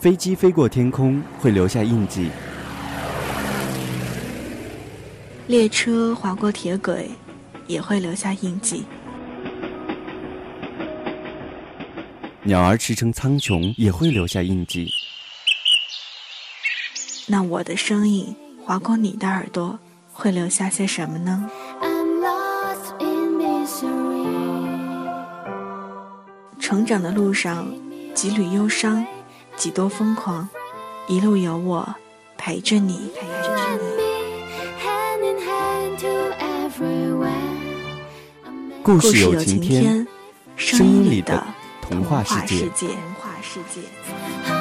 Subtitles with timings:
[0.00, 2.30] 飞机飞过天空会留下印记，
[5.46, 7.10] 列车划过铁轨
[7.66, 8.82] 也会留下印记。
[12.42, 14.88] 鸟儿驰骋苍穹也会留下印记。
[17.26, 19.78] 那我的声音划过你的耳朵，
[20.14, 21.50] 会留下些什么呢？
[26.58, 27.70] 成长的路上，
[28.14, 29.04] 几缕忧伤，
[29.60, 30.48] 几多疯狂，
[31.06, 31.94] 一路有我
[32.38, 33.12] 陪着你。
[33.14, 34.00] 陪着你。
[38.82, 40.08] 故事有晴天，
[40.56, 41.46] 声音里的。
[41.82, 42.70] 童话世界。
[42.70, 44.59] 听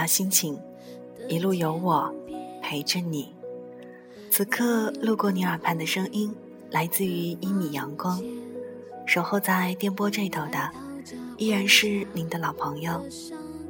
[0.00, 0.58] 聊心情，
[1.28, 2.14] 一路有我
[2.62, 3.34] 陪着你。
[4.30, 6.34] 此刻路过你耳畔的声音，
[6.70, 8.22] 来自于一米阳光。
[9.06, 10.70] 守候在电波这头的，
[11.36, 13.04] 依然是您的老朋友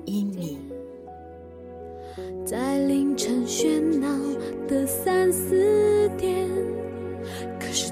[0.05, 0.59] 一米。
[2.45, 4.09] 在凌晨喧闹
[4.69, 6.49] 的三四点，
[7.59, 7.91] 可是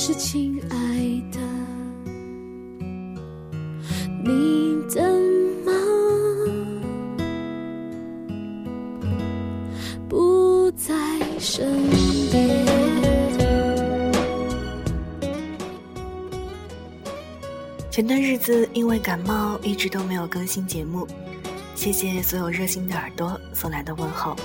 [0.00, 0.76] 是亲爱
[1.32, 1.40] 的，
[4.24, 5.02] 你怎
[5.64, 5.72] 么
[10.08, 10.94] 不在
[11.40, 11.90] 身
[12.30, 12.64] 边
[17.90, 21.08] 前段日子因为感冒，一直都没有更新节目。
[21.74, 24.36] 谢谢所有热心的耳朵送来的问候。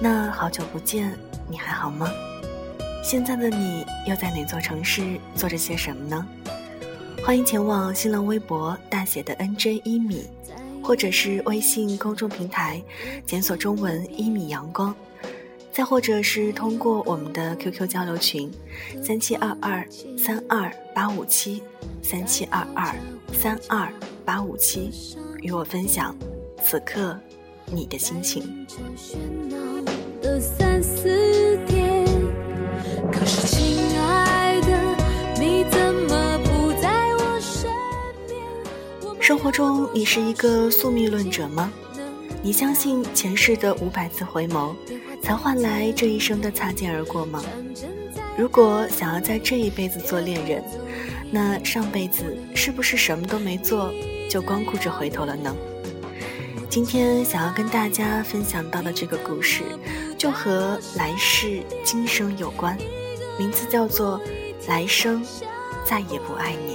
[0.00, 1.16] 那好久不见，
[1.48, 2.10] 你还好吗？
[3.04, 6.26] 现在的你又在哪座城市做着些什么呢？
[7.22, 10.24] 欢迎前往新浪微博大写的 NJ 一米，
[10.82, 12.82] 或者是微信公众平台
[13.26, 14.96] 检索中文一米阳光。
[15.70, 18.50] 再或者是通过我们的 QQ 交流群，
[19.02, 19.86] 三七二二
[20.16, 21.62] 三二八五七，
[22.02, 22.96] 三七二二
[23.34, 23.92] 三二
[24.24, 24.90] 八五七，
[25.42, 26.16] 与我分享
[26.62, 27.20] 此刻
[27.66, 28.66] 你的心情。
[39.24, 41.72] 生活中，你是一个宿命论者吗？
[42.42, 44.74] 你相信前世的五百次回眸？
[45.22, 47.42] 才换来这一生的擦肩而过吗？
[48.36, 50.62] 如果想要在这一辈子做恋人，
[51.30, 53.90] 那上辈子是不是什么都没做，
[54.28, 55.56] 就光顾着回头了呢？
[56.68, 59.62] 今天想要跟大家分享到的这个故事，
[60.18, 62.76] 就和来世今生有关，
[63.38, 64.20] 名字叫做
[64.68, 65.24] 《来生
[65.82, 66.74] 再也不爱你》。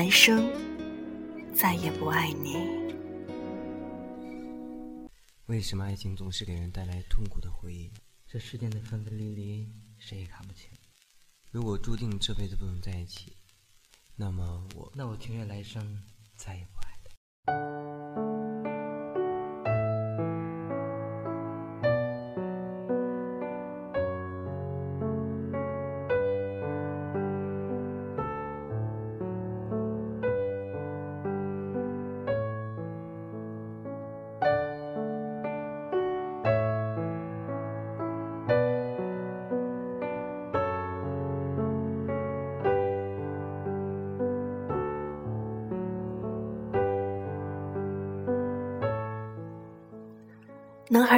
[0.00, 0.50] 来生
[1.54, 2.54] 再也不爱你。
[5.44, 7.90] 为什么爱情总是给人带来痛苦的回忆？
[8.26, 9.68] 这世间的分分离离，
[9.98, 10.70] 谁也看不清。
[11.50, 13.36] 如果注定这辈子不能在一起，
[14.16, 14.90] 那么我……
[14.94, 16.02] 那我情愿来生
[16.34, 16.80] 再也不。
[16.80, 16.89] 男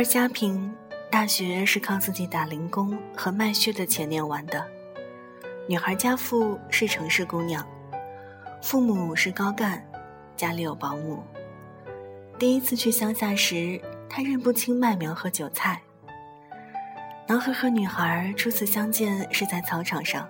[0.05, 0.75] 家贫，
[1.11, 4.61] 大学是靠自己打零工和卖血的钱念完的；
[5.69, 7.67] 女孩家父，是城市姑娘，
[8.63, 9.85] 父母是高干，
[10.37, 11.23] 家里有保姆。
[12.39, 15.81] 第一次去乡下时，他认不清麦苗和韭菜。
[17.29, 20.29] 男孩和女孩初次相见是在操场上，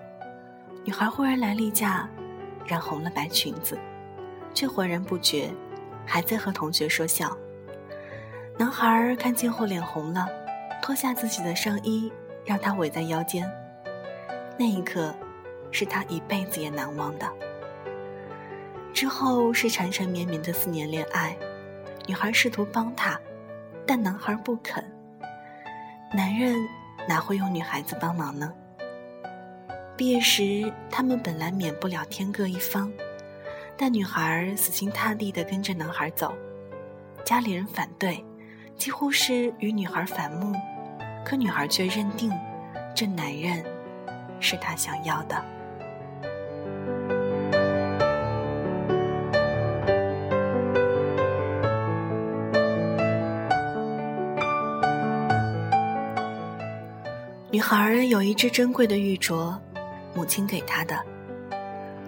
[0.85, 2.09] 女孩忽然来例假，
[2.67, 3.79] 染红了白裙子，
[4.53, 5.51] 却浑然不觉，
[6.05, 7.37] 还在和同学说笑。
[8.63, 10.25] 男孩看见后脸红了，
[10.81, 12.13] 脱下自己的上衣，
[12.45, 13.45] 让她围在腰间。
[14.57, 15.13] 那一刻，
[15.73, 17.29] 是他一辈子也难忘的。
[18.95, 21.37] 之后是缠缠绵绵的四年恋爱，
[22.07, 23.21] 女孩试图帮他，
[23.85, 24.85] 但男孩不肯。
[26.15, 26.57] 男人
[27.09, 28.55] 哪会用女孩子帮忙呢？
[29.97, 32.93] 毕业时，他们本来免不了天各一方，
[33.77, 36.33] 但女孩死心塌地地跟着男孩走，
[37.25, 38.25] 家里人反对。
[38.83, 40.57] 几乎是与女孩反目，
[41.25, 42.33] 可女孩却认定，
[42.97, 43.65] 这男人
[44.41, 45.41] 是她想要的。
[57.53, 59.57] 女孩有一只珍贵的玉镯，
[60.13, 60.99] 母亲给她的。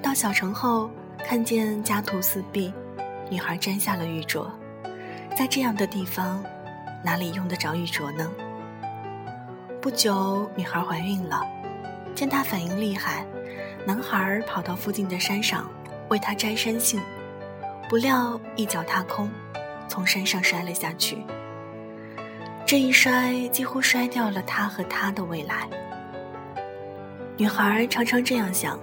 [0.02, 2.74] 到小城后，看见家徒四壁，
[3.30, 4.50] 女孩摘下了玉镯。
[5.36, 6.44] 在这样的地方。
[7.04, 8.30] 哪里用得着玉镯呢？
[9.78, 11.46] 不久，女孩怀孕了，
[12.14, 13.26] 见她反应厉害，
[13.86, 15.70] 男孩跑到附近的山上
[16.08, 16.98] 为她摘山杏，
[17.90, 19.30] 不料一脚踏空，
[19.86, 21.18] 从山上摔了下去。
[22.64, 25.68] 这一摔几乎摔掉了他和她的未来。
[27.36, 28.80] 女孩常常这样想：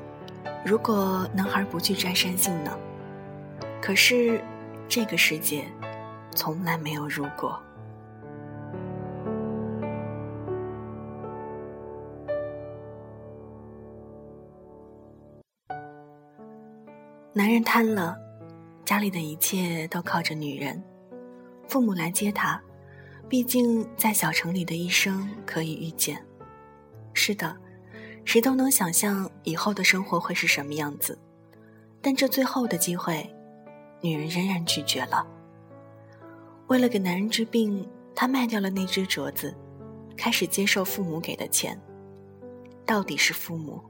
[0.64, 2.72] 如果男孩不去摘山杏呢？
[3.82, 4.40] 可是，
[4.88, 5.66] 这个世界
[6.36, 7.60] 从来没有如果。
[17.34, 18.18] 男人贪了，
[18.84, 20.84] 家里的一切都靠着女人。
[21.66, 22.62] 父母来接他，
[23.30, 26.22] 毕竟在小城里的一生可以预见。
[27.14, 27.56] 是的，
[28.26, 31.18] 谁都能想象以后的生活会是什么样子。
[32.02, 33.34] 但这最后的机会，
[34.02, 35.26] 女人仍然拒绝了。
[36.68, 39.56] 为了给男人治病，她卖掉了那只镯子，
[40.18, 41.80] 开始接受父母给的钱。
[42.86, 43.82] 到底是父母，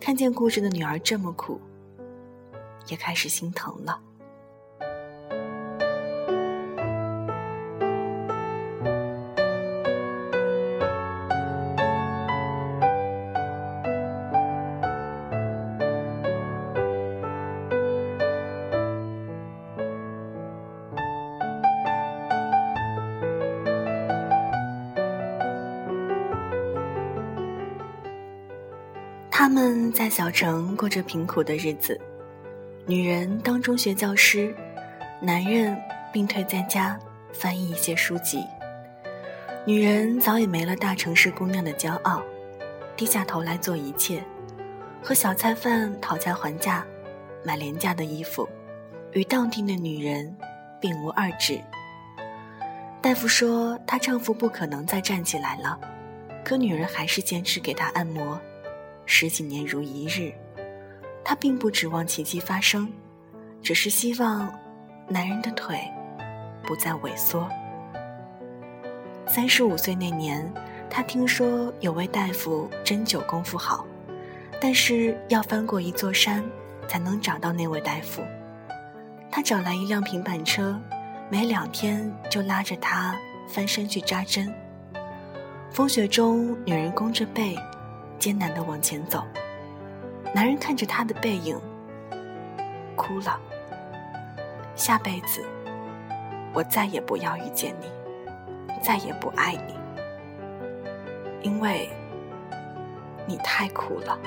[0.00, 1.60] 看见固执的女儿这么苦。
[2.90, 4.00] 也开始心疼了。
[29.30, 31.98] 他们在小城过着贫苦的日子。
[32.90, 34.52] 女人当中学教师，
[35.20, 35.80] 男人
[36.12, 36.98] 病退在家
[37.32, 38.44] 翻译一些书籍。
[39.64, 42.20] 女人早已没了大城市姑娘的骄傲，
[42.96, 44.20] 低下头来做一切，
[45.00, 46.84] 和小菜贩讨价还价，
[47.44, 48.48] 买廉价的衣服，
[49.12, 50.36] 与当地的女人
[50.80, 51.60] 并无二致。
[53.00, 55.78] 大夫说她丈夫不可能再站起来了，
[56.44, 58.40] 可女人还是坚持给他按摩，
[59.06, 60.34] 十几年如一日。
[61.24, 62.90] 她并不指望奇迹发生，
[63.62, 64.52] 只是希望
[65.08, 65.80] 男人的腿
[66.64, 67.48] 不再萎缩。
[69.26, 70.52] 三十五岁那年，
[70.88, 73.86] 她听说有位大夫针灸功夫好，
[74.60, 76.44] 但是要翻过一座山
[76.88, 78.22] 才能找到那位大夫。
[79.30, 80.76] 她找来一辆平板车，
[81.30, 83.16] 每两天就拉着他
[83.48, 84.52] 翻山去扎针。
[85.70, 87.56] 风雪中，女人弓着背，
[88.18, 89.24] 艰难地往前走。
[90.32, 91.60] 男人看着她的背影，
[92.96, 93.38] 哭了。
[94.76, 95.44] 下辈子，
[96.52, 97.86] 我再也不要遇见你，
[98.80, 99.74] 再也不爱你，
[101.42, 101.90] 因为
[103.26, 104.18] 你太苦了。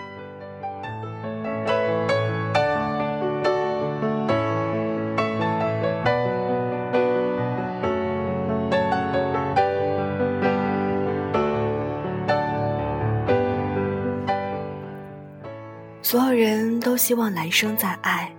[16.13, 18.31] 所有人都希望来生再爱，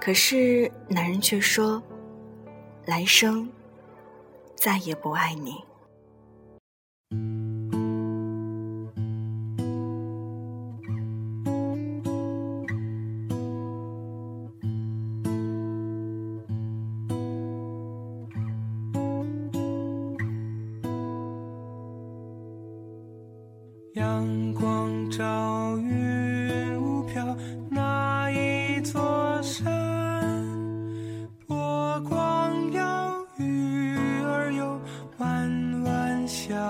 [0.00, 1.82] 可是男人却说，
[2.84, 3.50] 来生
[4.54, 5.56] 再也不爱你。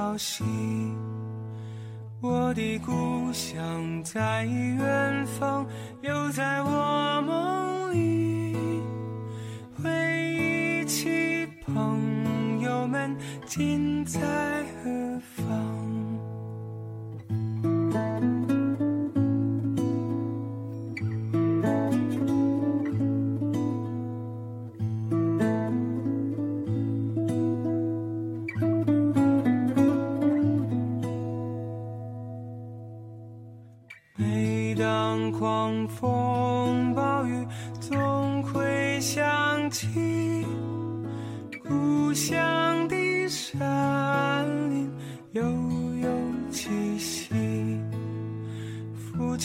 [0.04, 0.44] 消息。
[2.20, 5.66] 我的故乡在远方，
[6.02, 8.54] 又在我梦里。
[9.82, 9.90] 回
[10.82, 14.20] 忆起朋友们，今在
[14.82, 15.83] 何方？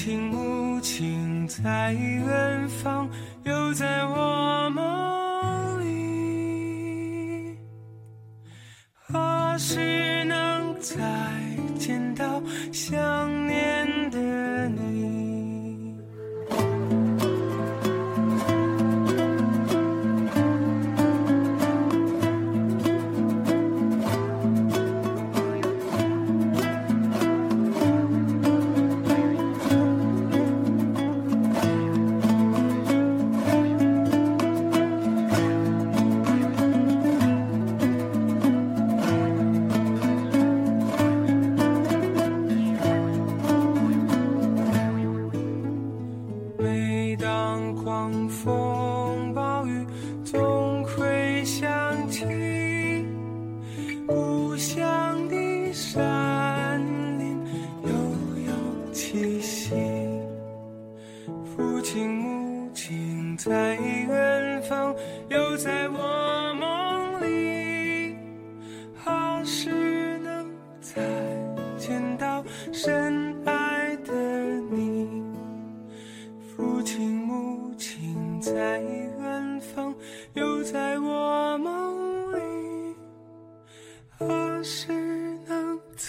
[0.02, 3.10] 听母亲在远方，
[3.44, 4.89] 又在我梦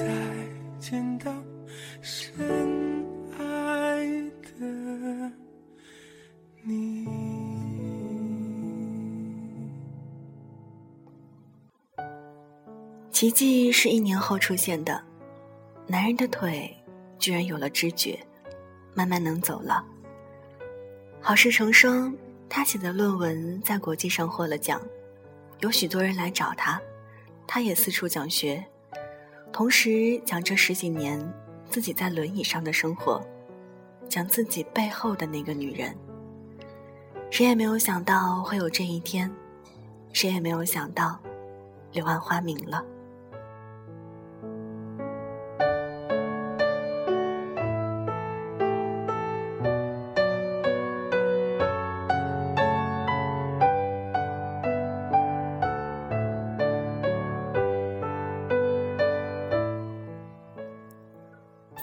[0.01, 0.07] 再
[0.79, 1.31] 见到
[2.01, 2.33] 深
[3.37, 4.07] 爱
[4.59, 5.31] 的
[6.63, 7.07] 你？
[13.11, 15.05] 奇迹是一年后出现的，
[15.87, 16.75] 男人的腿
[17.19, 18.19] 居然有了知觉，
[18.95, 19.85] 慢慢能走了。
[21.21, 22.17] 好事成双，
[22.49, 24.81] 他写的论文在国际上获了奖，
[25.59, 26.81] 有许多人来找他，
[27.47, 28.65] 他也四处讲学，
[29.53, 31.21] 同时讲这十几年
[31.69, 33.21] 自己在轮椅上的生活，
[34.09, 35.95] 讲自己背后的那个女人。
[37.31, 39.31] 谁也没有想到会有这一天，
[40.13, 41.19] 谁也没有想到，
[41.93, 42.85] 柳暗花明了。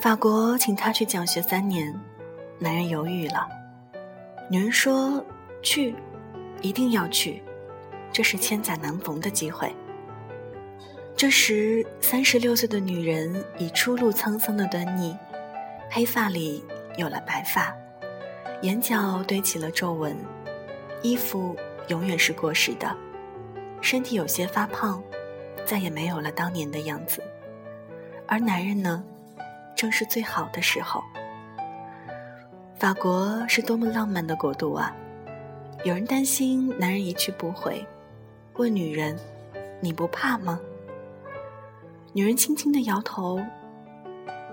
[0.08, 1.94] 法国请他去讲学三年，
[2.58, 3.46] 男人犹豫了。
[4.48, 5.22] 女人说
[5.62, 5.94] ：“去，
[6.62, 7.42] 一定要去，
[8.10, 9.70] 这是千载难逢的机会。”
[11.14, 15.14] 这时，三十六岁的女人已初露沧桑的端倪，
[15.90, 16.64] 黑发里
[16.96, 17.76] 有了白发，
[18.62, 20.16] 眼角堆起了皱纹，
[21.02, 21.54] 衣服
[21.88, 22.96] 永远是过时的，
[23.82, 25.02] 身体有些发胖，
[25.66, 27.22] 再也没有了当年的样子。
[28.26, 29.04] 而男人呢，
[29.78, 31.04] 正是最好的时候。
[32.80, 34.92] 法国是多么浪漫的国度啊！
[35.84, 37.86] 有人担心男人一去不回，
[38.54, 39.16] 问女人
[39.80, 40.58] ：“你不怕吗？”
[42.12, 43.40] 女人轻轻的摇头，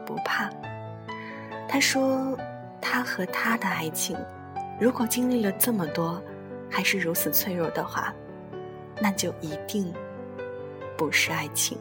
[0.06, 0.48] 不怕。
[1.68, 2.38] 她说
[2.80, 4.16] ：“他和他的爱情，
[4.80, 6.22] 如果经历了这么多，
[6.70, 8.14] 还是如此脆弱的话，
[9.02, 9.92] 那就一定
[10.96, 11.80] 不是爱情。”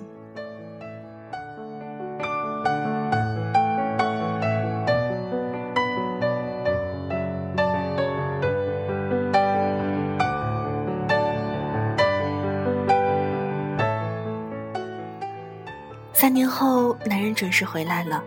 [16.25, 18.25] 三年后，男人准时回来了，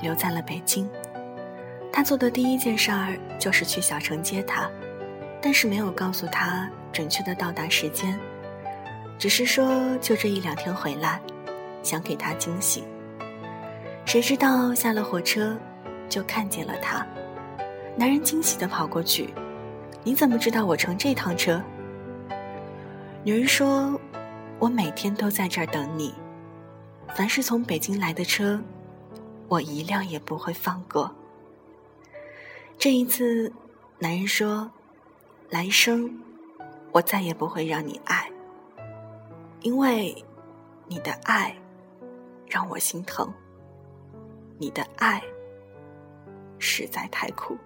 [0.00, 0.88] 留在了北京。
[1.92, 4.66] 他做的第一件事儿就是去小城接她，
[5.42, 8.18] 但是没有告诉她准确的到达时间，
[9.18, 11.20] 只是说就这一两天回来，
[11.82, 12.84] 想给她惊喜。
[14.06, 15.54] 谁知道下了火车，
[16.08, 17.06] 就看见了他。
[17.96, 19.34] 男人惊喜的跑过去
[20.02, 21.62] ：“你怎么知道我乘这趟车？”
[23.22, 24.00] 女人说
[24.58, 26.14] ：“我每天都在这儿等你。”
[27.14, 28.60] 凡是从北京来的车，
[29.48, 31.14] 我一辆也不会放过。
[32.78, 33.52] 这一次，
[33.98, 34.70] 男人说
[35.48, 36.20] ：“来生，
[36.92, 38.30] 我再也不会让你爱，
[39.62, 40.14] 因为
[40.86, 41.56] 你的爱
[42.46, 43.32] 让我心疼，
[44.58, 45.22] 你的爱
[46.58, 47.56] 实在太苦。”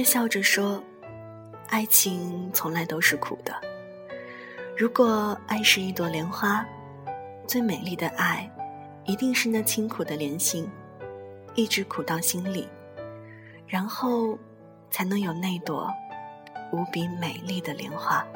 [0.00, 0.82] 却笑着说
[1.68, 3.54] ：“爱情从来都是苦的。
[4.74, 6.64] 如果爱是一朵莲花，
[7.46, 8.50] 最美丽的爱，
[9.04, 10.66] 一定是那清苦的莲心，
[11.54, 12.66] 一直苦到心里，
[13.66, 14.38] 然后，
[14.90, 15.92] 才能有那朵
[16.72, 18.26] 无比美丽的莲花。”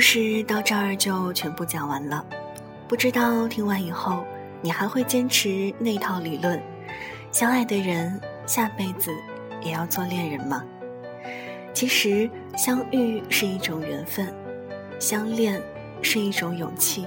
[0.00, 2.24] 故事到这儿就全部讲完了，
[2.88, 4.24] 不知道听完以后，
[4.62, 6.58] 你还会坚持那套理论：
[7.30, 9.10] 相爱的人下辈子
[9.60, 10.64] 也要做恋人吗？
[11.74, 14.34] 其实，相遇是一种缘分，
[14.98, 15.62] 相恋
[16.00, 17.06] 是一种勇气，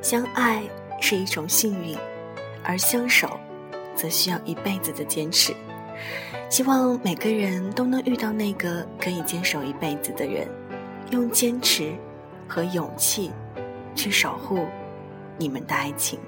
[0.00, 0.62] 相爱
[1.02, 1.94] 是一种幸运，
[2.64, 3.38] 而相守，
[3.94, 5.54] 则需要一辈子的坚持。
[6.48, 10.48] 希望每个人都能遇到那个可以坚守一辈子的人。
[11.12, 11.94] 用坚持
[12.48, 13.30] 和勇气
[13.94, 14.66] 去守护
[15.38, 16.18] 你们的爱情。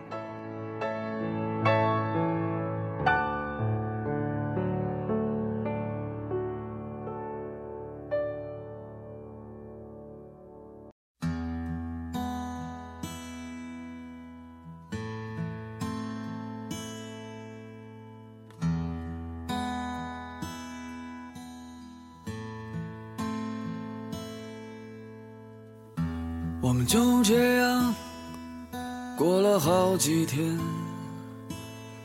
[30.09, 30.59] 几天，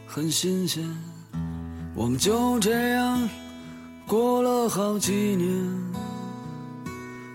[0.05, 0.83] 很新鲜。
[1.95, 3.29] 我们就这样
[4.05, 5.47] 过了好几年，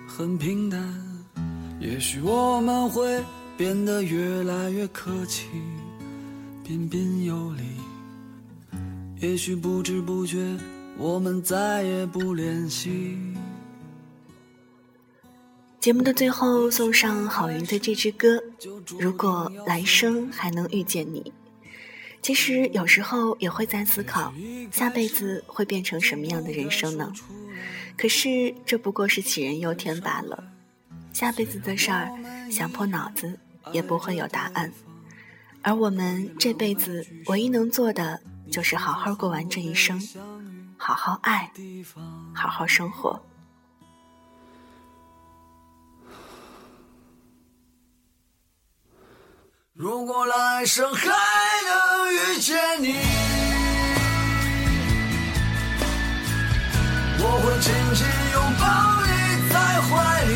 [0.06, 0.78] 很平淡。
[1.80, 3.24] 也许我们会
[3.56, 5.46] 变得越来越客气，
[6.62, 7.62] 彬彬有礼。
[9.20, 10.36] 也许不知不觉，
[10.98, 13.16] 我们再也不联系。
[15.80, 18.42] 节目的最后，送上郝云的这支歌。
[18.98, 21.32] 如果来生还能遇见你，
[22.20, 24.34] 其实有时候也会在思考，
[24.72, 27.12] 下辈子会变成什么样的人生呢？
[27.96, 30.44] 可是这不过是杞人忧天罢了。
[31.12, 32.10] 下辈子的事儿，
[32.50, 33.38] 想破脑子
[33.72, 34.72] 也不会有答案。
[35.62, 40.00] 而我们这辈子唯一能做的，就是好好过完这一生，
[40.76, 41.52] 好好爱，
[42.34, 43.22] 好好生活。
[49.80, 52.98] 如果来生还能遇见你，
[57.20, 58.66] 我会紧紧拥抱
[59.06, 59.08] 你
[59.48, 59.88] 在怀
[60.24, 60.30] 里，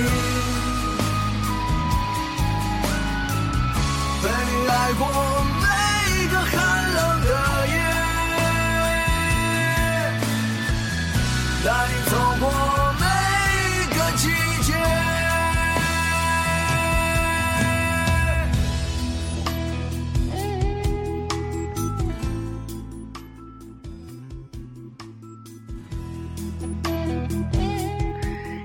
[4.22, 5.02] 被你爱过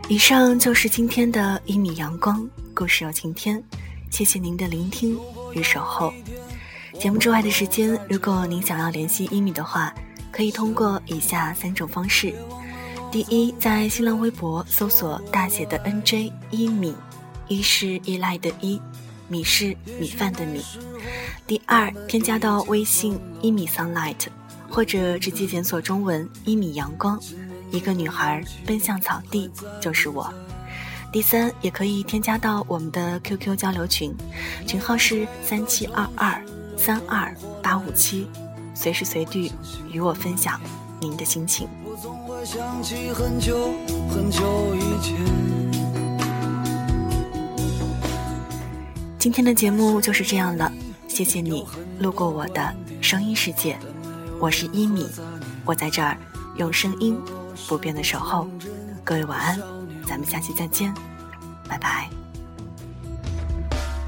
[0.10, 3.62] 以上就是今天的一米阳光故事有晴天，
[4.10, 5.20] 谢谢您的聆听
[5.54, 6.14] 与守候。
[6.98, 9.94] 节目之外的时间，如果您想要联系一米的话，
[10.32, 12.34] 可以通过以下三种方式：
[13.12, 16.96] 第一，在新浪微博搜索大写的 NJ 一米，
[17.50, 18.82] 一是依赖的依，
[19.28, 20.62] 米是米饭的米；
[21.46, 24.28] 第二，添加到微信一米 sunlight，
[24.70, 27.20] 或者直接检索中文一米阳光。
[27.72, 29.50] 一个女孩奔向草地，
[29.82, 30.34] 就是我。
[31.12, 34.14] 第三，也可以添加到我们的 QQ 交流群，
[34.66, 36.42] 群号是三七二二
[36.76, 38.28] 三二八五七，
[38.74, 39.52] 随时随地
[39.92, 40.60] 与我分享
[41.00, 41.68] 您的心情。
[41.86, 43.74] 我总会想起很久
[44.10, 45.16] 很久以前。
[49.18, 50.72] 今天的节目就是这样了，
[51.08, 51.66] 谢谢你
[52.00, 53.78] 路过我的声音世界，
[54.40, 55.08] 我是一米，
[55.66, 56.18] 我在这儿
[56.58, 57.18] 用声音。
[57.68, 58.48] 不变的守候，
[59.04, 59.60] 各位晚安，
[60.08, 60.94] 咱们下期再见，
[61.68, 62.10] 拜拜。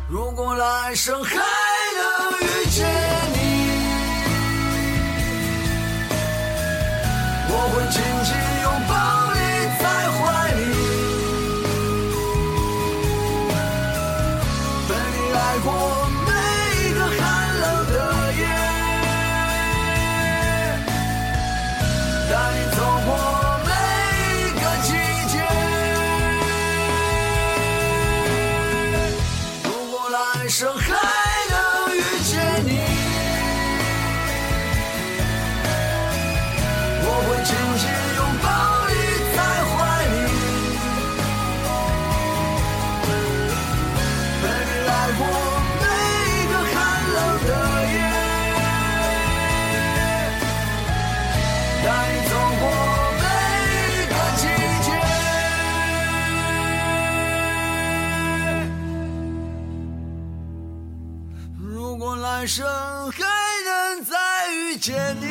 [0.09, 1.41] 如果来生还能
[2.39, 2.87] 遇见
[3.33, 3.39] 你，
[7.49, 8.31] 我会紧紧
[8.63, 9.28] 拥抱
[62.39, 62.65] 来生
[63.11, 63.19] 还
[63.65, 64.15] 能再
[64.53, 65.27] 遇见你，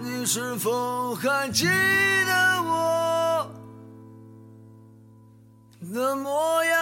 [0.00, 3.46] 你是否还记得我
[5.92, 6.79] 的模样？